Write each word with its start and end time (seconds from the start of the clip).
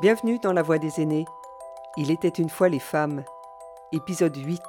Bienvenue 0.00 0.38
dans 0.38 0.52
La 0.52 0.62
Voix 0.62 0.78
des 0.78 1.00
aînés. 1.00 1.26
Il 1.96 2.12
était 2.12 2.28
une 2.28 2.48
fois 2.48 2.68
les 2.68 2.78
femmes. 2.78 3.24
Épisode 3.90 4.36
8. 4.36 4.62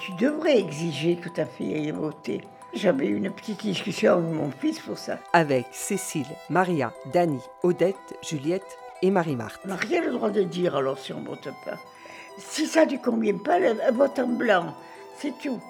Tu 0.00 0.12
devrais 0.14 0.58
exiger 0.58 1.14
que 1.16 1.28
ta 1.28 1.46
fille 1.46 1.72
aille 1.72 1.92
voter. 1.92 2.40
J'avais 2.74 3.06
eu 3.06 3.16
une 3.16 3.30
petite 3.30 3.60
discussion 3.60 4.14
avec 4.14 4.32
mon 4.32 4.50
fils 4.50 4.80
pour 4.80 4.98
ça. 4.98 5.18
Avec 5.32 5.66
Cécile, 5.70 6.26
Maria, 6.50 6.92
Dani, 7.12 7.40
Odette, 7.62 8.18
Juliette 8.22 8.76
et 9.02 9.12
Marie-Marthe. 9.12 9.60
On 9.64 9.68
n'a 9.68 9.76
rien 9.76 10.02
le 10.02 10.10
droit 10.10 10.30
de 10.30 10.42
dire 10.42 10.74
alors 10.74 10.98
si 10.98 11.12
on 11.12 11.20
ne 11.20 11.28
vote 11.28 11.48
pas. 11.64 11.76
Si 12.36 12.66
ça 12.66 12.84
ne 12.86 12.96
convient 12.96 13.38
pas, 13.38 13.60
elle 13.60 13.94
vote 13.94 14.18
en 14.18 14.26
blanc. 14.26 14.74
C'est 15.16 15.38
tout. 15.38 15.60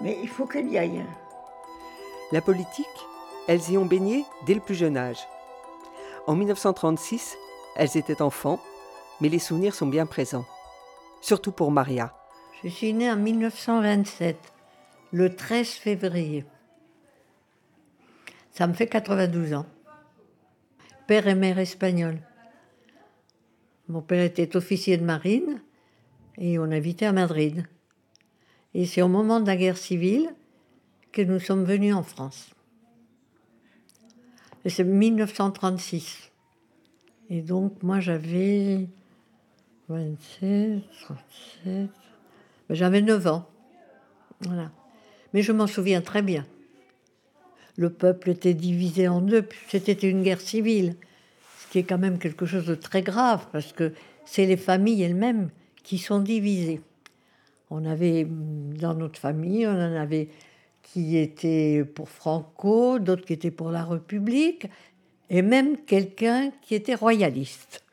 Mais 0.00 0.18
il 0.22 0.28
faut 0.28 0.46
qu'elle 0.46 0.68
y 0.68 0.78
aille. 0.78 1.04
La 2.32 2.40
politique, 2.40 2.86
elles 3.46 3.70
y 3.70 3.76
ont 3.76 3.84
baigné 3.84 4.24
dès 4.46 4.54
le 4.54 4.60
plus 4.60 4.74
jeune 4.74 4.96
âge. 4.96 5.28
En 6.28 6.36
1936, 6.36 7.38
elles 7.74 7.96
étaient 7.96 8.20
enfants, 8.20 8.60
mais 9.22 9.30
les 9.30 9.38
souvenirs 9.38 9.74
sont 9.74 9.86
bien 9.86 10.04
présents. 10.04 10.44
Surtout 11.22 11.52
pour 11.52 11.70
Maria. 11.70 12.12
Je 12.62 12.68
suis 12.68 12.92
née 12.92 13.10
en 13.10 13.16
1927, 13.16 14.36
le 15.12 15.34
13 15.34 15.70
février. 15.70 16.44
Ça 18.50 18.66
me 18.66 18.74
fait 18.74 18.88
92 18.88 19.54
ans. 19.54 19.64
Père 21.06 21.28
et 21.28 21.34
mère 21.34 21.58
espagnol. 21.58 22.18
Mon 23.88 24.02
père 24.02 24.22
était 24.22 24.54
officier 24.54 24.98
de 24.98 25.06
marine 25.06 25.62
et 26.36 26.58
on 26.58 26.70
habitait 26.70 27.06
à 27.06 27.12
Madrid. 27.12 27.66
Et 28.74 28.84
c'est 28.84 29.00
au 29.00 29.08
moment 29.08 29.40
de 29.40 29.46
la 29.46 29.56
guerre 29.56 29.78
civile 29.78 30.28
que 31.10 31.22
nous 31.22 31.40
sommes 31.40 31.64
venus 31.64 31.94
en 31.94 32.02
France. 32.02 32.50
C'est 34.68 34.84
1936. 34.84 36.27
Et 37.30 37.42
donc, 37.42 37.82
moi, 37.82 38.00
j'avais 38.00 38.86
27, 39.88 40.82
37. 41.02 41.14
Ben, 41.64 41.88
j'avais 42.70 43.02
9 43.02 43.26
ans. 43.26 43.48
Voilà. 44.40 44.70
Mais 45.34 45.42
je 45.42 45.52
m'en 45.52 45.66
souviens 45.66 46.00
très 46.00 46.22
bien. 46.22 46.46
Le 47.76 47.90
peuple 47.90 48.30
était 48.30 48.54
divisé 48.54 49.08
en 49.08 49.20
deux. 49.20 49.46
C'était 49.68 49.92
une 49.92 50.22
guerre 50.22 50.40
civile, 50.40 50.96
ce 51.58 51.70
qui 51.70 51.78
est 51.78 51.84
quand 51.84 51.98
même 51.98 52.18
quelque 52.18 52.46
chose 52.46 52.66
de 52.66 52.74
très 52.74 53.02
grave, 53.02 53.46
parce 53.52 53.72
que 53.72 53.92
c'est 54.24 54.46
les 54.46 54.56
familles 54.56 55.02
elles-mêmes 55.02 55.50
qui 55.82 55.98
sont 55.98 56.20
divisées. 56.20 56.80
On 57.70 57.84
avait, 57.84 58.26
dans 58.28 58.94
notre 58.94 59.18
famille, 59.18 59.66
on 59.66 59.72
en 59.72 59.94
avait 59.94 60.28
qui 60.82 61.18
étaient 61.18 61.84
pour 61.84 62.08
Franco, 62.08 62.98
d'autres 62.98 63.24
qui 63.26 63.34
étaient 63.34 63.50
pour 63.50 63.70
la 63.70 63.84
République, 63.84 64.66
et 65.30 65.42
même 65.42 65.76
quelqu'un 65.76 66.50
qui 66.62 66.74
était 66.74 66.94
royaliste. 66.94 67.84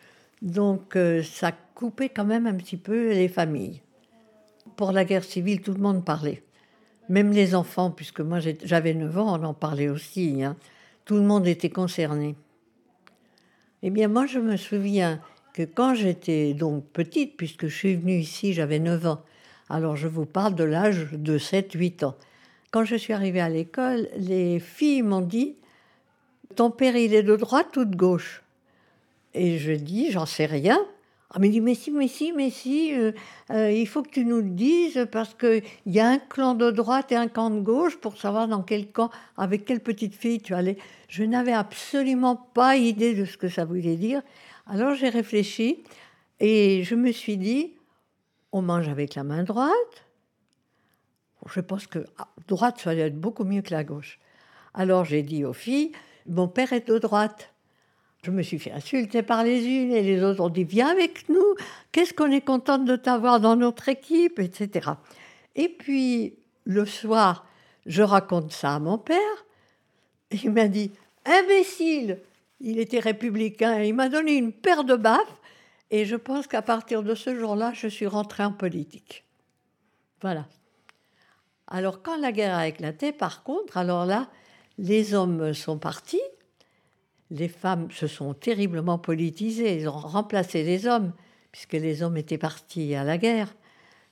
Donc 0.41 0.95
euh, 0.95 1.23
ça 1.23 1.51
coupait 1.51 2.09
quand 2.09 2.25
même 2.25 2.47
un 2.47 2.55
petit 2.55 2.77
peu 2.77 3.11
les 3.11 3.27
familles. 3.27 3.81
Pour 4.75 4.91
la 4.91 5.05
guerre 5.05 5.23
civile, 5.23 5.61
tout 5.61 5.73
le 5.73 5.81
monde 5.81 6.03
parlait. 6.03 6.43
Même 7.09 7.31
les 7.31 7.55
enfants, 7.55 7.91
puisque 7.91 8.21
moi 8.21 8.39
j'avais 8.63 8.93
9 8.93 9.17
ans, 9.17 9.39
on 9.39 9.43
en 9.43 9.53
parlait 9.53 9.89
aussi. 9.89 10.43
Hein. 10.43 10.55
Tout 11.05 11.15
le 11.15 11.21
monde 11.21 11.47
était 11.47 11.69
concerné. 11.69 12.35
Eh 13.83 13.91
bien, 13.91 14.07
moi, 14.07 14.25
je 14.25 14.39
me 14.39 14.57
souviens 14.57 15.21
que 15.53 15.61
quand 15.61 15.93
j'étais 15.93 16.55
donc 16.55 16.85
petite, 16.85 17.37
puisque 17.37 17.67
je 17.67 17.75
suis 17.75 17.95
venue 17.95 18.17
ici, 18.17 18.53
j'avais 18.53 18.79
9 18.79 19.05
ans, 19.05 19.21
alors 19.69 19.95
je 19.95 20.07
vous 20.07 20.25
parle 20.25 20.55
de 20.55 20.63
l'âge 20.63 21.09
de 21.11 21.37
7-8 21.37 22.05
ans. 22.05 22.15
Quand 22.71 22.83
je 22.83 22.95
suis 22.95 23.13
arrivée 23.13 23.41
à 23.41 23.49
l'école, 23.49 24.09
les 24.17 24.59
filles 24.59 25.03
m'ont 25.03 25.21
dit 25.21 25.55
Ton 26.55 26.71
père, 26.71 26.95
il 26.95 27.13
est 27.13 27.23
de 27.23 27.35
droite 27.35 27.75
ou 27.77 27.85
de 27.85 27.95
gauche? 27.95 28.43
Et 29.33 29.57
je 29.57 29.71
dis 29.71 30.11
J'en 30.11 30.25
sais 30.25 30.45
rien. 30.45 30.79
Ah, 31.35 31.39
mais 31.39 31.49
dit, 31.49 31.59
mais 31.59 31.75
si, 31.75 31.91
mais 31.91 32.07
si, 32.07 32.31
mais 32.31 32.49
si, 32.49 32.93
euh, 32.93 33.11
euh, 33.51 33.69
il 33.69 33.85
faut 33.87 34.03
que 34.03 34.09
tu 34.09 34.23
nous 34.23 34.37
le 34.37 34.51
dises 34.51 35.05
parce 35.11 35.33
qu'il 35.33 35.63
y 35.85 35.99
a 35.99 36.07
un 36.07 36.17
clan 36.17 36.53
de 36.53 36.71
droite 36.71 37.11
et 37.11 37.15
un 37.17 37.27
clan 37.27 37.49
de 37.49 37.59
gauche 37.59 37.97
pour 37.97 38.17
savoir 38.17 38.47
dans 38.47 38.61
quel 38.61 38.89
camp, 38.89 39.09
avec 39.35 39.65
quelle 39.65 39.81
petite 39.81 40.13
fille 40.15 40.39
tu 40.39 40.53
allais. 40.53 40.77
Je 41.09 41.23
n'avais 41.25 41.51
absolument 41.51 42.37
pas 42.37 42.77
idée 42.77 43.13
de 43.15 43.25
ce 43.25 43.35
que 43.35 43.49
ça 43.49 43.65
voulait 43.65 43.97
dire. 43.97 44.21
Alors 44.65 44.95
j'ai 44.95 45.09
réfléchi 45.09 45.83
et 46.39 46.83
je 46.83 46.95
me 46.95 47.11
suis 47.11 47.35
dit, 47.35 47.73
on 48.53 48.61
mange 48.61 48.87
avec 48.87 49.15
la 49.15 49.25
main 49.25 49.43
droite. 49.43 50.05
Je 51.53 51.59
pense 51.59 51.85
que 51.85 52.05
ah, 52.17 52.29
droite, 52.47 52.79
ça 52.79 52.95
doit 52.95 53.05
être 53.05 53.19
beaucoup 53.19 53.43
mieux 53.43 53.61
que 53.61 53.71
la 53.71 53.83
gauche. 53.83 54.19
Alors 54.73 55.03
j'ai 55.03 55.21
dit 55.21 55.43
aux 55.43 55.53
filles, 55.53 55.91
mon 56.27 56.47
père 56.47 56.73
est 56.73 56.87
de 56.87 56.97
droite. 56.97 57.53
Je 58.23 58.31
me 58.31 58.41
suis 58.41 58.57
fait 58.57 58.71
insulter 58.71 59.21
par 59.21 59.43
les 59.43 59.65
unes 59.67 59.91
et 59.91 60.01
les 60.01 60.23
autres 60.23 60.41
ont 60.41 60.49
dit 60.49 60.63
Viens 60.63 60.89
avec 60.89 61.29
nous, 61.29 61.55
qu'est-ce 61.91 62.13
qu'on 62.13 62.31
est 62.31 62.41
contente 62.41 62.85
de 62.85 62.95
t'avoir 62.95 63.39
dans 63.39 63.55
notre 63.55 63.87
équipe, 63.87 64.39
etc. 64.39 64.89
Et 65.55 65.69
puis 65.69 66.35
le 66.63 66.85
soir, 66.85 67.45
je 67.85 68.01
raconte 68.01 68.51
ça 68.51 68.75
à 68.75 68.79
mon 68.79 68.97
père. 68.97 69.45
Et 70.31 70.37
il 70.43 70.51
m'a 70.51 70.67
dit 70.67 70.91
Imbécile 71.25 72.19
Il 72.59 72.79
était 72.79 72.99
républicain 72.99 73.79
il 73.83 73.93
m'a 73.93 74.09
donné 74.09 74.35
une 74.35 74.51
paire 74.51 74.83
de 74.83 74.95
baffes. 74.95 75.41
Et 75.91 76.05
je 76.05 76.15
pense 76.15 76.47
qu'à 76.47 76.63
partir 76.63 77.03
de 77.03 77.13
ce 77.13 77.35
jour-là, 77.35 77.71
je 77.73 77.87
suis 77.87 78.07
rentrée 78.07 78.43
en 78.43 78.51
politique. 78.51 79.23
Voilà. 80.21 80.47
Alors 81.67 82.01
quand 82.01 82.17
la 82.17 82.31
guerre 82.31 82.55
a 82.55 82.67
éclaté, 82.67 83.11
par 83.11 83.43
contre, 83.43 83.77
alors 83.77 84.05
là, 84.05 84.27
les 84.77 85.13
hommes 85.13 85.53
sont 85.53 85.77
partis 85.77 86.21
les 87.31 87.47
femmes 87.47 87.89
se 87.91 88.07
sont 88.07 88.33
terriblement 88.33 88.97
politisées, 88.97 89.77
ils 89.77 89.89
ont 89.89 89.97
remplacé 89.97 90.63
les 90.63 90.87
hommes, 90.87 91.13
puisque 91.51 91.73
les 91.73 92.03
hommes 92.03 92.17
étaient 92.17 92.37
partis 92.37 92.95
à 92.95 93.03
la 93.03 93.17
guerre. 93.17 93.55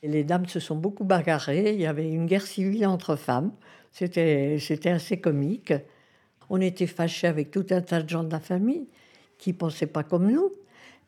Et 0.01 0.07
les 0.07 0.23
dames 0.23 0.47
se 0.47 0.59
sont 0.59 0.75
beaucoup 0.75 1.03
bagarrées, 1.03 1.73
il 1.73 1.79
y 1.79 1.85
avait 1.85 2.09
une 2.09 2.25
guerre 2.25 2.45
civile 2.45 2.87
entre 2.87 3.15
femmes, 3.15 3.51
c'était, 3.91 4.57
assez 4.85 5.17
comique. 5.19 5.73
On 6.49 6.59
était 6.59 6.87
fâchés 6.87 7.27
avec 7.27 7.51
tout 7.51 7.65
un 7.69 7.81
tas 7.81 8.01
de 8.01 8.09
gens 8.09 8.23
de 8.23 8.31
la 8.31 8.39
famille 8.39 8.87
qui 9.37 9.51
ne 9.51 9.57
pensaient 9.57 9.87
pas 9.87 10.03
comme 10.03 10.29
nous. 10.31 10.51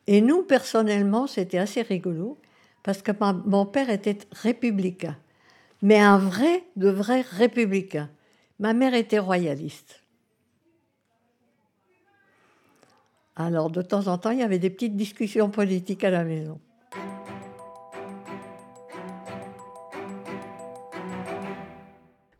Et 0.08 0.22
nous, 0.22 0.44
personnellement, 0.44 1.28
c'était 1.28 1.58
assez 1.58 1.82
rigolo, 1.82 2.38
parce 2.84 3.02
que 3.02 3.12
mon 3.46 3.66
père 3.66 3.90
était 3.90 4.20
républicain, 4.32 5.18
mais 5.82 6.00
un 6.00 6.20
vrai, 6.20 6.64
de 6.76 6.90
vrai 6.90 7.22
républicain. 7.22 8.10
Ma 8.60 8.74
mère 8.74 8.94
était 8.94 9.20
royaliste. 9.20 10.02
Alors 13.36 13.70
de 13.70 13.82
temps 13.82 14.08
en 14.08 14.18
temps, 14.18 14.32
il 14.32 14.40
y 14.40 14.44
avait 14.44 14.60
des 14.60 14.70
petites 14.70 14.96
discussions 14.96 15.50
politiques 15.50 16.06
à 16.06 16.10
la 16.10 16.24
maison. 16.24 16.60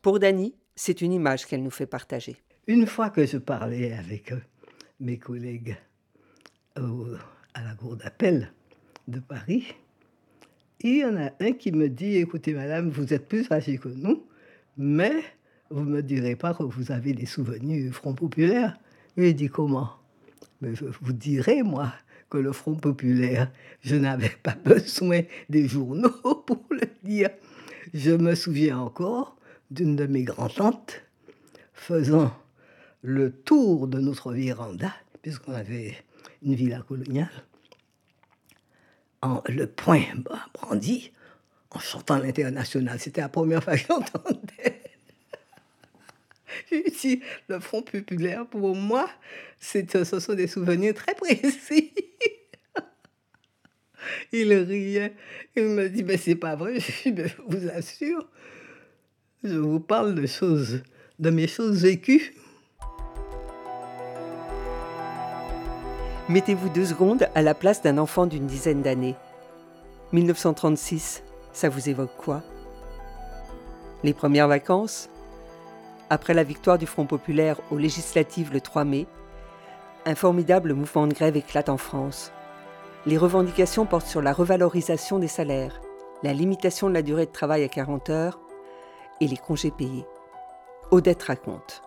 Pour 0.02 0.20
Dany, 0.20 0.56
c'est 0.76 1.02
une 1.02 1.12
image 1.12 1.46
qu'elle 1.46 1.64
nous 1.64 1.72
fait 1.72 1.88
partager. 1.88 2.38
Une 2.68 2.86
fois 2.86 3.10
que 3.10 3.26
je 3.26 3.38
parlais 3.38 3.92
avec 3.94 4.32
euh, 4.32 4.40
mes 5.00 5.18
collègues 5.18 5.76
à 6.76 7.64
la 7.64 7.74
cour 7.76 7.96
d'appel 7.96 8.52
de 9.08 9.20
Paris, 9.20 9.74
il 10.82 10.98
y 10.98 11.06
en 11.06 11.18
a 11.18 11.32
un 11.40 11.54
qui 11.54 11.72
me 11.72 11.90
dit, 11.90 12.18
écoutez 12.18 12.54
madame, 12.54 12.90
vous 12.90 13.14
êtes 13.14 13.28
plus 13.28 13.52
âgée 13.52 13.78
que 13.78 13.90
nous, 13.90 14.26
mais 14.78 15.24
vous 15.70 15.82
ne 15.82 15.96
me 15.96 16.04
direz 16.04 16.36
pas 16.36 16.54
que 16.54 16.64
vous 16.64 16.92
avez 16.92 17.14
des 17.14 17.26
souvenirs 17.26 17.84
du 17.84 17.92
Front 17.92 18.14
populaire. 18.14 18.78
Il 19.18 19.36
dit 19.36 19.50
comment? 19.50 19.92
Mais 20.62 20.74
vous 21.02 21.14
dirai, 21.14 21.64
moi, 21.64 21.94
que 22.30 22.38
le 22.38 22.52
Front 22.52 22.76
populaire, 22.76 23.52
je 23.82 23.96
n'avais 23.96 24.30
pas 24.44 24.56
besoin 24.64 25.22
des 25.50 25.68
journaux 25.68 26.10
pour 26.46 26.64
le 26.70 26.88
dire. 27.04 27.30
Je 27.94 28.12
me 28.12 28.36
souviens 28.36 28.80
encore 28.80 29.38
d'une 29.72 29.96
de 29.96 30.06
mes 30.06 30.24
grands-tantes 30.24 31.02
faisant 31.74 32.32
le 33.02 33.32
tour 33.32 33.88
de 33.88 34.00
notre 34.00 34.32
véranda, 34.32 34.94
puisqu'on 35.22 35.54
avait 35.54 35.96
une 36.42 36.56
villa 36.56 36.82
coloniale, 36.82 37.30
en 39.22 39.42
le 39.48 39.68
point 39.68 40.04
brandi, 40.54 41.12
en 41.72 41.80
chantant 41.80 42.18
l'international. 42.18 43.00
C'était 43.00 43.22
la 43.22 43.30
première 43.30 43.64
fois 43.64 43.76
que 43.76 43.86
j'entendais 43.88 44.45
le 47.48 47.60
Front 47.60 47.82
populaire, 47.82 48.46
pour 48.48 48.76
moi, 48.76 49.10
ce 49.60 49.82
sont 50.04 50.34
des 50.34 50.48
souvenirs 50.48 50.94
très 50.94 51.16
précis. 51.16 51.94
Il 54.32 54.54
riait. 54.54 55.14
Il 55.56 55.64
me 55.64 55.90
dit, 55.90 56.04
mais 56.04 56.18
c'est 56.18 56.36
pas 56.36 56.56
vrai. 56.56 56.80
Je 56.80 57.28
vous 57.48 57.70
assure, 57.70 58.28
je 59.44 59.56
vous 59.56 59.80
parle 59.80 60.16
de 60.16 60.26
choses, 60.26 60.82
de 61.20 61.30
mes 61.30 61.48
choses 61.48 61.84
vécues. 61.84 62.34
Mettez-vous 66.28 66.70
deux 66.70 66.86
secondes 66.86 67.28
à 67.36 67.44
la 67.44 67.54
place 67.54 67.84
d'un 67.84 68.00
enfant 68.00 68.26
d'une 68.26 68.48
dizaine 68.48 68.82
d'années. 68.82 69.16
1936, 70.12 71.24
ça 71.54 71.70
vous 71.70 71.90
évoque 71.90 72.16
quoi? 72.18 72.44
Les 74.04 74.14
premières 74.14 74.48
vacances? 74.48 75.10
Après 76.10 76.34
la 76.34 76.44
victoire 76.44 76.78
du 76.78 76.86
Front 76.86 77.06
populaire 77.06 77.60
aux 77.72 77.78
législatives 77.78 78.54
le 78.54 78.62
3 78.62 78.86
mai, 78.86 79.08
un 80.06 80.16
formidable 80.16 80.74
mouvement 80.74 81.08
de 81.08 81.14
grève 81.14 81.36
éclate 81.36 81.70
en 81.70 81.78
France. 81.78 82.32
Les 83.06 83.18
revendications 83.18 83.86
portent 83.86 84.08
sur 84.08 84.22
la 84.22 84.34
revalorisation 84.34 85.20
des 85.20 85.28
salaires, 85.28 85.82
la 86.24 86.34
limitation 86.34 86.90
de 86.90 86.94
la 86.94 87.02
durée 87.02 87.26
de 87.26 87.32
travail 87.32 87.64
à 87.64 87.68
40 87.68 88.10
heures 88.10 88.40
et 89.22 89.28
les 89.28 89.38
congés 89.38 89.72
payés. 89.72 90.06
Odette 90.92 91.24
raconte. 91.24 91.82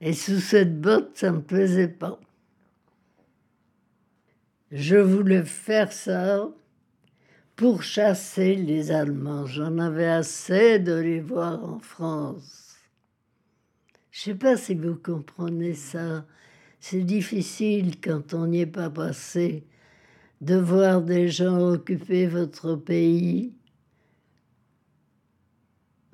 Et 0.03 0.13
sous 0.13 0.39
cette 0.39 0.83
botte, 0.83 1.17
ça 1.17 1.31
ne 1.31 1.37
me 1.37 1.43
plaisait 1.43 1.89
pas. 1.89 2.21
Je 4.71 4.99
voulais 4.99 5.47
faire 5.47 5.93
ça 5.93 6.51
pour 7.61 7.83
chasser 7.83 8.55
les 8.55 8.91
Allemands. 8.91 9.45
J'en 9.45 9.77
avais 9.77 10.09
assez 10.09 10.79
de 10.79 10.95
les 10.95 11.21
voir 11.21 11.63
en 11.63 11.79
France. 11.79 12.79
Je 14.11 14.19
sais 14.19 14.35
pas 14.35 14.57
si 14.57 14.75
vous 14.75 14.95
comprenez 14.95 15.75
ça. 15.75 16.25
C'est 16.81 17.03
difficile 17.03 18.01
quand 18.01 18.33
on 18.33 18.47
n'y 18.47 18.63
est 18.63 18.67
pas 18.67 18.89
passé 18.89 19.67
de 20.41 20.57
voir 20.57 21.03
des 21.03 21.29
gens 21.29 21.73
occuper 21.73 22.27
votre 22.27 22.77
pays 22.77 23.53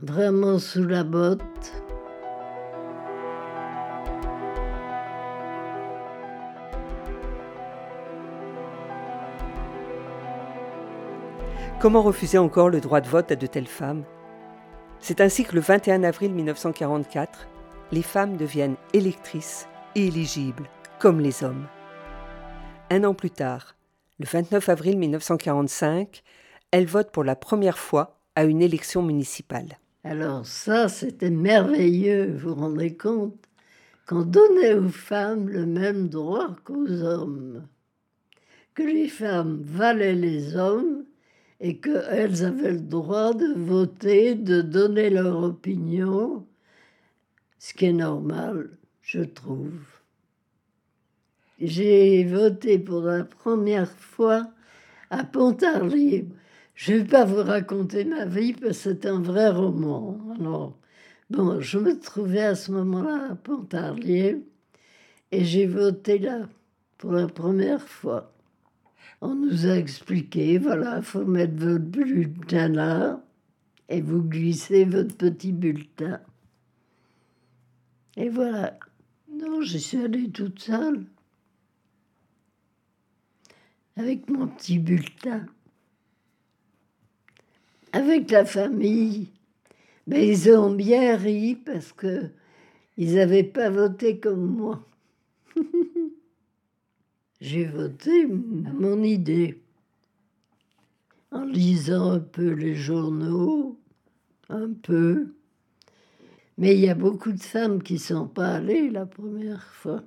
vraiment 0.00 0.58
sous 0.58 0.84
la 0.84 1.04
botte. 1.04 1.85
Comment 11.78 12.00
refuser 12.00 12.38
encore 12.38 12.70
le 12.70 12.80
droit 12.80 13.02
de 13.02 13.08
vote 13.08 13.30
à 13.30 13.36
de 13.36 13.46
telles 13.46 13.66
femmes? 13.66 14.04
C'est 14.98 15.20
ainsi 15.20 15.44
que 15.44 15.54
le 15.54 15.60
21 15.60 16.04
avril 16.04 16.32
1944, 16.32 17.46
les 17.92 18.02
femmes 18.02 18.38
deviennent 18.38 18.76
électrices 18.94 19.68
et 19.94 20.06
éligibles, 20.06 20.70
comme 20.98 21.20
les 21.20 21.44
hommes. 21.44 21.66
Un 22.88 23.04
an 23.04 23.12
plus 23.12 23.30
tard, 23.30 23.76
le 24.18 24.24
29 24.24 24.70
avril 24.70 24.96
1945, 24.96 26.22
elles 26.70 26.86
votent 26.86 27.12
pour 27.12 27.24
la 27.24 27.36
première 27.36 27.78
fois 27.78 28.20
à 28.36 28.44
une 28.44 28.62
élection 28.62 29.02
municipale. 29.02 29.78
Alors 30.02 30.46
ça, 30.46 30.88
c'était 30.88 31.30
merveilleux, 31.30 32.32
vous 32.38 32.54
vous 32.54 32.60
rendez 32.60 32.96
compte? 32.96 33.36
Qu'on 34.08 34.22
donnait 34.22 34.72
aux 34.72 34.88
femmes 34.88 35.50
le 35.50 35.66
même 35.66 36.08
droit 36.08 36.56
qu'aux 36.64 37.02
hommes, 37.02 37.66
que 38.72 38.82
les 38.82 39.08
femmes 39.08 39.60
valaient 39.62 40.14
les 40.14 40.56
hommes 40.56 41.04
et 41.60 41.78
qu'elles 41.78 42.44
avaient 42.44 42.72
le 42.72 42.80
droit 42.80 43.32
de 43.34 43.54
voter, 43.56 44.34
de 44.34 44.60
donner 44.60 45.10
leur 45.10 45.42
opinion 45.42 46.46
ce 47.66 47.74
qui 47.74 47.86
est 47.86 47.92
normal, 47.92 48.70
je 49.02 49.22
trouve. 49.22 49.80
J'ai 51.60 52.22
voté 52.22 52.78
pour 52.78 53.00
la 53.00 53.24
première 53.24 53.90
fois 53.90 54.48
à 55.10 55.24
Pontarlier. 55.24 56.28
Je 56.76 56.92
ne 56.92 56.98
vais 56.98 57.04
pas 57.06 57.24
vous 57.24 57.42
raconter 57.42 58.04
ma 58.04 58.24
vie 58.24 58.52
parce 58.52 58.84
que 58.84 58.90
c'est 58.92 59.06
un 59.06 59.20
vrai 59.20 59.48
roman. 59.48 60.16
Alors, 60.38 60.78
bon, 61.28 61.60
je 61.60 61.78
me 61.78 61.98
trouvais 61.98 62.44
à 62.44 62.54
ce 62.54 62.70
moment-là 62.70 63.30
à 63.32 63.34
Pontarlier 63.34 64.44
et 65.32 65.44
j'ai 65.44 65.66
voté 65.66 66.18
là 66.20 66.48
pour 66.98 67.10
la 67.10 67.26
première 67.26 67.82
fois. 67.82 68.35
On 69.20 69.34
nous 69.34 69.66
a 69.66 69.76
expliqué, 69.76 70.58
voilà, 70.58 70.98
il 70.98 71.02
faut 71.02 71.24
mettre 71.24 71.54
votre 71.56 71.84
bulletin 71.84 72.68
là 72.68 73.24
et 73.88 74.00
vous 74.00 74.22
glissez 74.22 74.84
votre 74.84 75.16
petit 75.16 75.52
bulletin. 75.52 76.20
Et 78.16 78.28
voilà. 78.28 78.78
Non, 79.30 79.62
je 79.62 79.78
suis 79.78 79.98
allée 79.98 80.30
toute 80.30 80.60
seule. 80.60 81.04
Avec 83.96 84.28
mon 84.28 84.48
petit 84.48 84.78
bulletin. 84.78 85.46
Avec 87.92 88.30
la 88.30 88.44
famille. 88.44 89.30
Mais 90.06 90.28
ils 90.28 90.50
ont 90.50 90.72
bien 90.72 91.16
ri 91.16 91.56
parce 91.56 91.92
que 91.92 92.30
ils 92.96 93.14
n'avaient 93.14 93.44
pas 93.44 93.70
voté 93.70 94.18
comme 94.18 94.56
moi. 94.56 94.82
J'ai 97.40 97.64
voté 97.64 98.26
mon 98.26 99.02
idée. 99.02 99.62
En 101.30 101.44
lisant 101.44 102.12
un 102.12 102.20
peu 102.20 102.50
les 102.50 102.74
journaux, 102.74 103.78
un 104.48 104.72
peu. 104.72 105.34
Mais 106.56 106.74
il 106.74 106.80
y 106.80 106.88
a 106.88 106.94
beaucoup 106.94 107.32
de 107.32 107.42
femmes 107.42 107.82
qui 107.82 107.94
ne 107.94 107.98
sont 107.98 108.28
pas 108.28 108.54
allées 108.54 108.90
la 108.90 109.04
première 109.04 109.64
fois. 109.74 110.02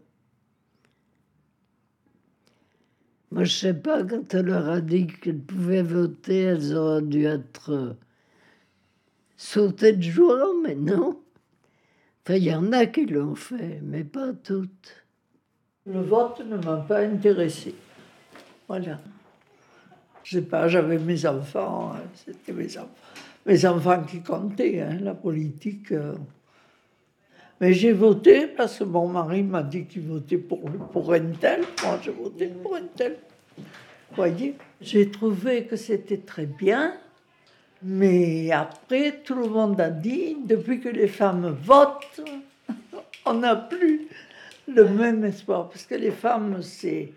Moi, 3.31 3.43
je 3.43 3.53
sais 3.53 3.73
pas, 3.75 4.03
quand 4.03 4.33
elle 4.33 4.47
leur 4.47 4.67
a 4.67 4.81
dit 4.81 5.05
qu'elles 5.05 5.39
pouvaient 5.39 5.83
voter, 5.83 6.41
elles 6.41 6.73
auraient 6.75 7.03
dû 7.03 7.25
être 7.25 7.71
euh, 7.71 7.93
sautées 9.37 9.93
de 9.93 10.01
joie, 10.01 10.51
mais 10.63 10.73
non. 10.73 11.21
Enfin, 12.25 12.37
il 12.37 12.43
y 12.43 12.53
en 12.53 12.71
a 12.71 12.87
qui 12.87 13.05
l'ont 13.05 13.35
fait, 13.35 13.81
mais 13.83 14.03
pas 14.03 14.33
toutes. 14.33 15.05
Le 15.85 16.01
vote 16.01 16.41
ne 16.45 16.57
m'a 16.57 16.77
pas 16.77 16.99
intéressée. 16.99 17.75
Voilà. 18.67 18.99
Je 20.23 20.37
sais 20.37 20.45
pas, 20.45 20.67
j'avais 20.67 20.99
mes 20.99 21.25
enfants, 21.25 21.93
hein, 21.95 22.01
c'était 22.13 22.51
mes 22.51 22.77
enfants. 22.77 22.89
Mes 23.45 23.65
enfants 23.65 24.03
qui 24.03 24.21
comptaient, 24.21 24.81
hein, 24.81 24.97
la 25.01 25.15
politique. 25.15 25.91
Euh, 25.91 26.13
mais 27.59 27.73
j'ai 27.73 27.93
voté 27.93 28.47
parce 28.47 28.79
que 28.79 28.83
mon 28.83 29.07
mari 29.07 29.43
m'a 29.43 29.63
dit 29.63 29.85
qu'il 29.85 30.03
votait 30.03 30.37
pour, 30.37 30.61
pour 30.61 31.13
un 31.13 31.31
tel. 31.39 31.61
Moi, 31.83 31.99
j'ai 32.03 32.11
voté 32.11 32.47
pour 32.47 32.75
un 32.75 32.85
tel. 32.95 33.17
voyez? 34.15 34.55
J'ai 34.81 35.09
trouvé 35.09 35.65
que 35.65 35.75
c'était 35.75 36.19
très 36.19 36.45
bien, 36.45 36.93
mais 37.81 38.51
après, 38.51 39.21
tout 39.23 39.35
le 39.35 39.47
monde 39.47 39.79
a 39.81 39.89
dit, 39.89 40.37
depuis 40.45 40.79
que 40.79 40.89
les 40.89 41.07
femmes 41.07 41.57
votent, 41.63 42.21
on 43.25 43.33
n'a 43.35 43.55
plus 43.55 44.07
le 44.73 44.87
même 44.87 45.23
espoir, 45.25 45.69
parce 45.69 45.85
que 45.85 45.95
les 45.95 46.11
femmes, 46.11 46.61
c'est 46.61 47.11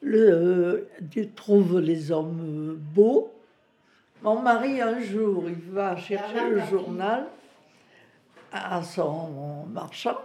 le, 0.00 0.88
ils 1.14 1.32
trouvent 1.32 1.80
les 1.80 2.10
hommes 2.10 2.78
beaux. 2.94 3.32
Mon 4.22 4.40
mari, 4.40 4.80
un 4.80 5.00
jour, 5.00 5.44
il 5.48 5.70
va 5.72 5.96
chercher 5.96 6.48
le 6.50 6.60
journal 6.60 7.26
à 8.52 8.82
son 8.82 9.66
marchand, 9.66 10.18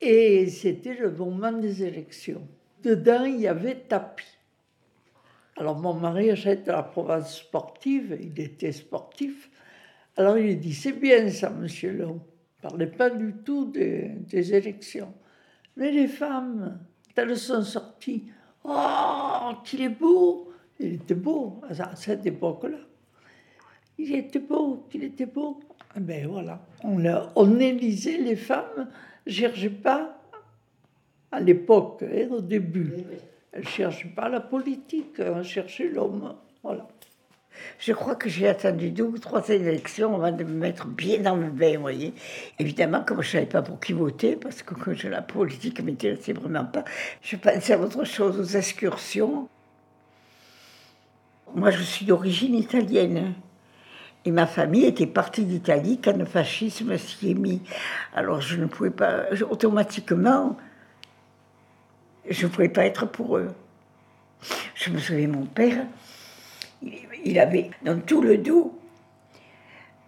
et 0.00 0.48
c'était 0.48 0.94
le 0.94 1.10
moment 1.10 1.52
des 1.52 1.82
élections. 1.82 2.46
Dedans, 2.82 3.24
il 3.24 3.40
y 3.40 3.46
avait 3.46 3.76
tapis. 3.76 4.26
Alors 5.56 5.78
mon 5.78 5.94
mari 5.94 6.30
achète 6.30 6.66
la 6.66 6.82
province 6.82 7.36
sportive, 7.36 8.16
il 8.20 8.40
était 8.40 8.72
sportif. 8.72 9.50
Alors 10.16 10.38
il 10.38 10.58
dit, 10.58 10.74
c'est 10.74 10.92
bien 10.92 11.28
ça, 11.28 11.50
monsieur 11.50 11.92
Long. 11.92 12.20
Il 12.62 12.66
ne 12.66 12.70
parlait 12.70 12.86
pas 12.86 13.10
du 13.10 13.34
tout 13.44 13.70
des, 13.70 14.12
des 14.30 14.54
élections. 14.54 15.12
Mais 15.76 15.90
les 15.90 16.08
femmes, 16.08 16.78
elles 17.16 17.36
sont 17.36 17.62
sorties, 17.62 18.24
oh, 18.64 19.52
qu'il 19.64 19.82
est 19.82 19.88
beau. 19.88 20.52
Il 20.78 20.94
était 20.94 21.14
beau 21.14 21.60
à 21.68 21.94
cette 21.96 22.26
époque-là. 22.26 22.78
Il 23.98 24.14
était 24.14 24.40
beau, 24.40 24.86
qu'il 24.90 25.04
était 25.04 25.26
beau. 25.26 25.60
Eh 25.96 26.00
ben 26.00 26.26
voilà, 26.26 26.60
on, 26.82 27.02
on 27.36 27.60
élisait 27.60 28.16
les 28.16 28.36
femmes, 28.36 28.88
je 29.26 29.32
cherchais 29.32 29.68
pas 29.70 30.18
à 31.30 31.40
l'époque, 31.40 32.02
hein, 32.02 32.28
au 32.30 32.40
début. 32.40 32.94
Elle 33.52 33.60
ne 33.60 33.66
cherchait 33.66 34.08
pas 34.08 34.28
la 34.28 34.40
politique, 34.40 35.18
elle 35.18 35.44
cherchait 35.44 35.88
l'homme. 35.88 36.34
Voilà. 36.62 36.88
Je 37.78 37.92
crois 37.92 38.14
que 38.14 38.28
j'ai 38.28 38.48
attendu 38.48 38.90
deux 38.90 39.04
ou 39.04 39.18
trois 39.18 39.48
élections 39.48 40.14
avant 40.14 40.32
de 40.32 40.44
me 40.44 40.52
mettre 40.52 40.86
bien 40.86 41.18
dans 41.18 41.36
le 41.36 41.50
bain, 41.50 41.74
vous 41.76 41.82
voyez. 41.82 42.14
Évidemment, 42.58 43.02
comme 43.02 43.22
je 43.22 43.28
ne 43.28 43.32
savais 43.32 43.46
pas 43.46 43.62
pour 43.62 43.80
qui 43.80 43.92
voter, 43.92 44.36
parce 44.36 44.62
que 44.62 44.74
quand 44.74 44.94
je, 44.94 45.08
la 45.08 45.22
politique 45.22 45.80
ne 45.80 45.86
m'intéressait 45.86 46.32
vraiment 46.32 46.64
pas, 46.64 46.84
je 47.22 47.36
pensais 47.36 47.74
à 47.74 47.78
autre 47.78 48.04
chose, 48.04 48.38
aux 48.38 48.56
excursions. 48.56 49.48
Moi, 51.54 51.70
je 51.70 51.82
suis 51.82 52.06
d'origine 52.06 52.54
italienne. 52.54 53.34
Et 54.24 54.30
ma 54.30 54.46
famille 54.46 54.84
était 54.84 55.06
partie 55.06 55.44
d'Italie 55.44 56.00
quand 56.02 56.16
le 56.16 56.24
fascisme 56.24 56.96
s'y 56.96 57.32
est 57.32 57.34
mis. 57.34 57.60
Alors 58.14 58.40
je 58.40 58.56
ne 58.56 58.66
pouvais 58.66 58.90
pas, 58.90 59.24
automatiquement, 59.50 60.56
je 62.28 62.46
ne 62.46 62.50
pouvais 62.50 62.68
pas 62.68 62.84
être 62.86 63.06
pour 63.06 63.38
eux. 63.38 63.48
Je 64.74 64.90
me 64.90 64.98
souviens, 64.98 65.28
mon 65.28 65.44
père, 65.44 65.86
il, 67.24 67.38
avait 67.38 67.70
dans 67.84 68.00
tout 68.00 68.22
le 68.22 68.38
dos 68.38 68.78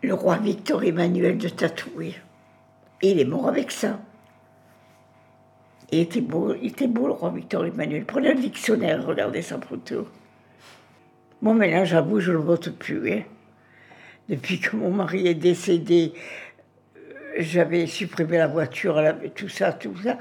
le 0.02 0.14
roi 0.14 0.36
Victor 0.36 0.84
Emmanuel 0.84 1.38
de 1.38 1.48
tatoué. 1.48 2.14
Et 3.02 3.12
il 3.12 3.20
est 3.20 3.24
mort 3.24 3.48
avec 3.48 3.70
ça. 3.70 4.00
Il 5.90 6.00
était 6.00 6.20
beau, 6.20 6.54
il 6.54 6.68
était 6.68 6.86
beau 6.86 7.06
le 7.06 7.12
roi 7.12 7.30
Victor 7.30 7.64
Emmanuel. 7.64 8.04
Prenez 8.04 8.34
le 8.34 8.40
dictionnaire, 8.40 9.06
regardez 9.06 9.42
sa 9.42 9.60
photo. 9.60 10.08
Bon, 11.40 11.54
mais 11.54 11.70
là, 11.70 11.84
j'avoue, 11.84 12.20
je 12.20 12.32
ne 12.32 12.36
le 12.36 12.42
vote 12.42 12.70
plus. 12.70 13.12
Hein 13.12 13.22
depuis 14.28 14.58
que 14.58 14.76
mon 14.76 14.90
mari 14.90 15.26
est 15.26 15.34
décédé, 15.34 16.12
j'avais 17.38 17.86
supprimé 17.86 18.38
la 18.38 18.46
voiture, 18.46 19.00
tout 19.34 19.48
ça, 19.48 19.72
tout 19.72 19.96
ça, 20.02 20.18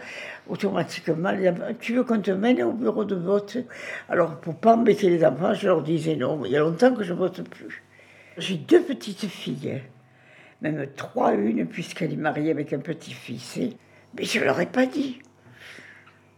automatiquement, 0.48 1.34
tu 1.79 1.93
veux 1.93 2.03
qu'on 2.03 2.22
te 2.22 2.32
mène 2.32 2.63
au 2.63 2.72
bureau 2.72 3.05
de 3.05 3.15
vote? 3.15 3.58
Alors, 4.10 4.39
pour 4.39 4.55
pas 4.55 4.75
embêter 4.75 5.10
les 5.10 5.24
enfants, 5.25 5.53
je 5.53 5.67
leur 5.67 5.82
disais 5.82 6.15
non, 6.15 6.43
il 6.46 6.51
y 6.51 6.58
a 6.58 6.60
longtemps 6.60 6.93
que 6.93 7.03
je 7.03 7.13
vote 7.13 7.48
plus. 7.48 7.84
J'ai 8.38 8.55
deux 8.55 8.82
petites 8.82 9.25
filles, 9.25 9.82
même 10.62 10.88
trois, 10.96 11.34
une, 11.34 11.67
puisqu'elle 11.67 12.13
est 12.13 12.17
mariée 12.17 12.51
avec 12.51 12.74
un 12.74 12.79
petit-fils. 12.79 13.60
Mais 14.17 14.24
je 14.24 14.39
ne 14.39 14.46
leur 14.46 14.60
ai 14.60 14.65
pas 14.65 14.86
dit. 14.86 15.20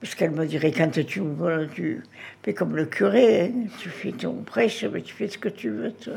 Parce 0.01 0.15
qu'elle 0.15 0.32
me 0.32 0.46
dirait, 0.46 0.72
quand 0.72 0.91
tu, 0.91 1.05
tu 1.05 2.03
fais 2.44 2.53
comme 2.53 2.75
le 2.75 2.86
curé, 2.86 3.46
hein, 3.46 3.67
tu 3.79 3.89
fais 3.89 4.12
ton 4.12 4.34
prêche, 4.44 4.84
mais 4.84 5.01
tu 5.01 5.13
fais 5.13 5.27
ce 5.27 5.38
que 5.38 5.50
tu 5.50 5.70
veux, 5.70 5.91
toi. 5.91 6.15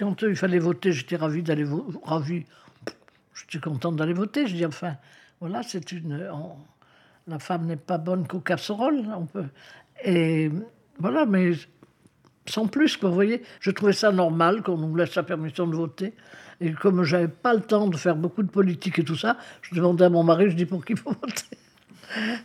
Quand 0.00 0.22
il 0.22 0.34
fallait 0.34 0.58
voter, 0.58 0.92
j'étais 0.92 1.16
ravi 1.16 1.42
d'aller 1.42 1.66
ravi. 2.04 2.46
J'étais 3.34 3.58
contente 3.62 3.96
d'aller 3.96 4.14
voter. 4.14 4.46
Je 4.46 4.54
dis 4.54 4.64
enfin, 4.64 4.96
voilà, 5.40 5.62
c'est 5.62 5.92
une. 5.92 6.26
la 7.26 7.38
femme 7.38 7.66
n'est 7.66 7.76
pas 7.76 7.98
bonne 7.98 8.26
qu'aux 8.26 8.40
casseroles. 8.40 9.04
Et 10.02 10.50
voilà, 10.98 11.26
mais 11.26 11.52
sans 12.46 12.66
plus, 12.66 12.98
vous 12.98 13.12
voyez. 13.12 13.42
Je 13.60 13.70
trouvais 13.70 13.92
ça 13.92 14.10
normal 14.10 14.62
qu'on 14.62 14.78
nous 14.78 14.96
laisse 14.96 15.14
la 15.16 15.22
permission 15.22 15.66
de 15.66 15.76
voter. 15.76 16.14
Et 16.62 16.72
comme 16.72 17.04
j'avais 17.04 17.28
pas 17.28 17.52
le 17.52 17.60
temps 17.60 17.86
de 17.86 17.96
faire 17.96 18.16
beaucoup 18.16 18.42
de 18.42 18.50
politique 18.50 18.98
et 18.98 19.04
tout 19.04 19.16
ça, 19.16 19.36
je 19.60 19.74
demandais 19.74 20.06
à 20.06 20.08
mon 20.08 20.22
mari, 20.22 20.48
je 20.48 20.56
dis 20.56 20.64
pour 20.64 20.82
qui 20.82 20.96
faut 20.96 21.10
voter. 21.10 21.58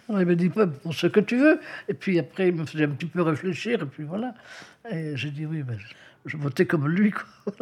Il 0.09 0.25
me 0.25 0.35
dit 0.35 0.49
pour 0.49 0.93
ce 0.93 1.07
que 1.07 1.21
tu 1.21 1.37
veux. 1.37 1.61
Et 1.87 1.93
puis 1.93 2.19
après, 2.19 2.49
il 2.49 2.55
me 2.55 2.65
faisait 2.65 2.83
un 2.83 2.89
petit 2.89 3.05
peu 3.05 3.21
réfléchir, 3.21 3.81
et 3.81 3.85
puis 3.85 4.03
voilà. 4.03 4.33
Et 4.91 5.15
j'ai 5.15 5.31
dit 5.31 5.45
oui, 5.45 5.63
ben, 5.63 5.77
je 6.25 6.37
votais 6.37 6.65
comme 6.65 6.87
lui. 6.87 7.13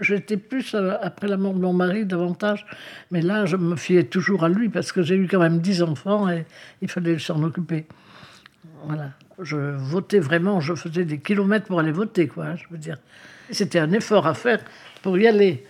J'étais 0.00 0.36
plus 0.36 0.74
euh, 0.74 0.96
après 1.00 1.28
la 1.28 1.36
mort 1.36 1.54
de 1.54 1.60
mon 1.60 1.72
mari 1.72 2.04
davantage, 2.04 2.66
mais 3.10 3.22
là 3.22 3.46
je 3.46 3.56
me 3.56 3.76
fiais 3.76 4.04
toujours 4.04 4.44
à 4.44 4.48
lui 4.48 4.68
parce 4.68 4.90
que 4.90 5.02
j'ai 5.02 5.14
eu 5.14 5.28
quand 5.28 5.38
même 5.38 5.60
dix 5.60 5.82
enfants 5.82 6.28
et 6.28 6.44
il 6.82 6.88
fallait 6.88 7.18
s'en 7.18 7.42
occuper. 7.42 7.86
Voilà, 8.84 9.12
je 9.40 9.56
votais 9.56 10.18
vraiment, 10.18 10.60
je 10.60 10.74
faisais 10.74 11.04
des 11.04 11.18
kilomètres 11.18 11.66
pour 11.66 11.80
aller 11.80 11.92
voter, 11.92 12.28
quoi. 12.28 12.56
Je 12.56 12.64
veux 12.70 12.78
dire, 12.78 12.98
c'était 13.50 13.78
un 13.78 13.92
effort 13.92 14.26
à 14.26 14.34
faire 14.34 14.60
pour 15.02 15.18
y 15.18 15.26
aller. 15.26 15.64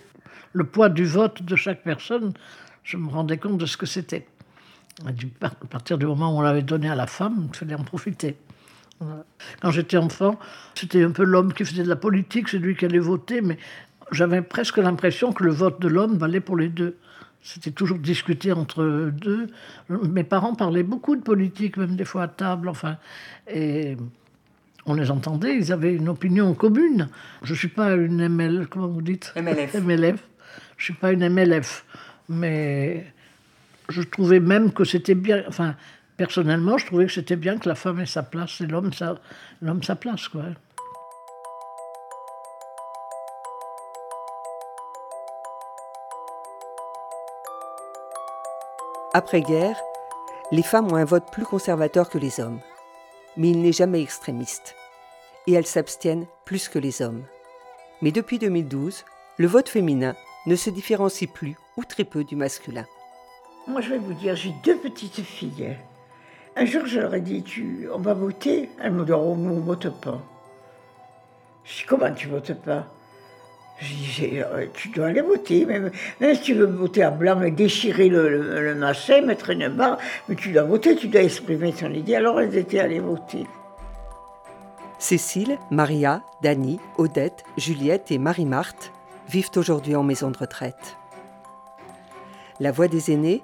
Le 0.53 0.63
poids 0.63 0.89
du 0.89 1.05
vote 1.05 1.43
de 1.43 1.55
chaque 1.55 1.83
personne, 1.83 2.33
je 2.83 2.97
me 2.97 3.09
rendais 3.09 3.37
compte 3.37 3.57
de 3.57 3.65
ce 3.65 3.77
que 3.77 3.85
c'était. 3.85 4.27
À 5.05 5.49
partir 5.69 5.97
du 5.97 6.05
moment 6.05 6.35
où 6.35 6.39
on 6.39 6.41
l'avait 6.41 6.63
donné 6.63 6.89
à 6.89 6.95
la 6.95 7.05
femme, 7.05 7.49
il 7.51 7.55
fallait 7.55 7.75
en 7.75 7.83
profiter. 7.83 8.35
Quand 9.61 9.71
j'étais 9.71 9.97
enfant, 9.97 10.39
c'était 10.75 11.03
un 11.03 11.11
peu 11.11 11.23
l'homme 11.23 11.53
qui 11.53 11.65
faisait 11.65 11.83
de 11.83 11.89
la 11.89 11.95
politique, 11.95 12.49
c'est 12.49 12.57
lui 12.57 12.75
qui 12.75 12.85
allait 12.85 12.99
voter, 12.99 13.41
mais 13.41 13.57
j'avais 14.11 14.41
presque 14.41 14.77
l'impression 14.77 15.33
que 15.33 15.43
le 15.43 15.51
vote 15.51 15.81
de 15.81 15.87
l'homme 15.87 16.17
valait 16.17 16.39
pour 16.39 16.57
les 16.57 16.69
deux. 16.69 16.97
C'était 17.43 17.71
toujours 17.71 17.99
discuté 17.99 18.51
entre 18.51 19.11
deux. 19.13 19.47
Mes 19.89 20.23
parents 20.23 20.55
parlaient 20.55 20.83
beaucoup 20.83 21.15
de 21.15 21.21
politique, 21.21 21.77
même 21.77 21.95
des 21.95 22.05
fois 22.05 22.23
à 22.23 22.27
table, 22.27 22.67
enfin. 22.67 22.97
Et 23.49 23.95
on 24.85 24.95
les 24.95 25.11
entendait, 25.11 25.55
ils 25.55 25.71
avaient 25.71 25.93
une 25.93 26.09
opinion 26.09 26.53
commune. 26.53 27.09
Je 27.43 27.53
ne 27.53 27.57
suis 27.57 27.67
pas 27.67 27.93
une 27.93 28.19
ML, 28.19 28.67
comment 28.69 28.87
vous 28.87 29.01
dites? 29.01 29.33
MLF. 29.35 29.75
MLF. 29.75 30.23
Je 30.77 30.81
ne 30.81 30.83
suis 30.83 30.93
pas 30.93 31.11
une 31.11 31.29
MLF. 31.29 31.85
Mais 32.29 33.05
je 33.89 34.01
trouvais 34.01 34.39
même 34.39 34.71
que 34.73 34.83
c'était 34.83 35.15
bien. 35.15 35.43
Enfin, 35.47 35.75
personnellement, 36.17 36.77
je 36.77 36.87
trouvais 36.87 37.05
que 37.05 37.11
c'était 37.13 37.35
bien 37.35 37.57
que 37.57 37.69
la 37.69 37.75
femme 37.75 37.99
ait 37.99 38.05
sa 38.05 38.23
place 38.23 38.59
et 38.61 38.65
l'homme 38.65 38.91
sa, 38.91 39.15
l'homme 39.61 39.83
sa 39.83 39.95
place. 39.95 40.27
Quoi. 40.27 40.43
Après-guerre, 49.13 49.79
les 50.51 50.63
femmes 50.63 50.91
ont 50.91 50.95
un 50.95 51.05
vote 51.05 51.31
plus 51.31 51.45
conservateur 51.45 52.09
que 52.09 52.17
les 52.17 52.39
hommes. 52.39 52.59
Mais 53.35 53.49
il 53.49 53.61
n'est 53.61 53.71
jamais 53.71 54.01
extrémiste. 54.01 54.75
Et 55.45 55.53
elles 55.53 55.65
s'abstiennent 55.65 56.25
plus 56.43 56.67
que 56.67 56.79
les 56.79 57.01
hommes. 57.01 57.23
Mais 58.01 58.11
depuis 58.11 58.39
2012, 58.39 59.05
le 59.37 59.47
vote 59.47 59.69
féminin 59.69 60.15
ne 60.45 60.55
se 60.55 60.69
différencie 60.69 61.29
plus 61.31 61.55
ou 61.77 61.83
très 61.83 62.03
peu 62.03 62.23
du 62.23 62.35
masculin. 62.35 62.85
Moi, 63.67 63.81
je 63.81 63.89
vais 63.89 63.97
vous 63.97 64.13
dire, 64.13 64.35
j'ai 64.35 64.53
deux 64.63 64.77
petites 64.77 65.21
filles. 65.21 65.77
Un 66.59 66.65
jour, 66.65 66.87
je 66.87 66.99
leur 66.99 67.13
ai 67.13 67.21
dit, 67.21 67.43
on 67.93 67.99
va 67.99 68.15
voter. 68.15 68.69
Elles 68.81 68.91
me 68.91 69.05
disent, 69.05 69.13
oh, 69.13 69.33
on 69.33 69.35
ne 69.35 69.59
vote 69.59 69.89
pas. 70.01 70.19
Je 71.63 71.77
dis, 71.77 71.83
comment 71.87 72.11
tu 72.11 72.27
votes 72.27 72.53
pas? 72.53 72.87
Je 73.79 73.93
dis, 73.93 74.39
euh, 74.39 74.65
tu 74.73 74.89
dois 74.89 75.07
aller 75.07 75.21
voter. 75.21 75.67
Même, 75.67 75.91
si 76.19 76.41
tu 76.41 76.53
veux 76.55 76.65
voter 76.65 77.03
à 77.03 77.11
blanc 77.11 77.43
et 77.43 77.51
déchirer 77.51 78.09
le, 78.09 78.59
le, 78.59 78.73
machin, 78.73 79.21
mettre 79.21 79.51
une 79.51 79.67
barre, 79.69 79.99
mais 80.27 80.35
tu 80.35 80.51
dois 80.51 80.63
voter, 80.63 80.95
tu 80.95 81.09
dois 81.09 81.21
exprimer 81.21 81.73
ton 81.73 81.91
idée. 81.91 82.15
Alors 82.15 82.41
elles 82.41 82.57
étaient 82.57 82.79
allées 82.79 82.99
voter. 82.99 83.45
Cécile, 84.97 85.59
Maria, 85.69 86.23
Dany, 86.41 86.79
Odette, 86.97 87.43
Juliette 87.57 88.09
et 88.09 88.17
Marie-Marthe 88.17 88.91
vivent 89.29 89.51
aujourd'hui 89.57 89.95
en 89.95 90.01
maison 90.01 90.31
de 90.31 90.37
retraite. 90.39 90.97
La 92.59 92.71
Voix 92.71 92.87
des 92.87 93.11
aînés, 93.11 93.43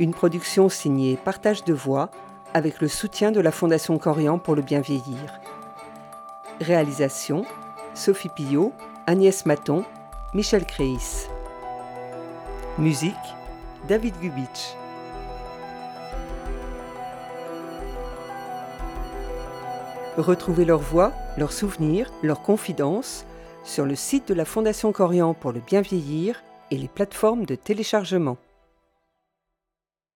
une 0.00 0.12
production 0.12 0.68
signée 0.68 1.16
Partage 1.24 1.62
de 1.62 1.72
voix 1.72 2.10
avec 2.54 2.80
le 2.80 2.88
soutien 2.88 3.30
de 3.30 3.40
la 3.40 3.52
Fondation 3.52 3.98
Corian 3.98 4.38
pour 4.38 4.54
le 4.54 4.62
bien 4.62 4.80
vieillir. 4.80 5.40
Réalisation 6.60 7.44
Sophie 7.94 8.28
Pillot, 8.28 8.72
Agnès 9.06 9.46
Maton, 9.46 9.84
Michel 10.34 10.64
Créis. 10.64 11.28
Musique 12.78 13.14
David 13.88 14.14
Gubitsch. 14.20 14.74
Retrouvez 20.16 20.64
leurs 20.64 20.80
voix, 20.80 21.12
leurs 21.36 21.52
souvenirs, 21.52 22.10
leurs 22.22 22.42
confidences 22.42 23.24
sur 23.62 23.84
le 23.84 23.94
site 23.94 24.28
de 24.28 24.34
la 24.34 24.44
Fondation 24.44 24.92
Corian 24.92 25.34
pour 25.34 25.52
le 25.52 25.60
bien 25.60 25.80
vieillir 25.80 26.42
et 26.70 26.76
les 26.76 26.88
plateformes 26.88 27.46
de 27.46 27.54
téléchargement. 27.54 28.36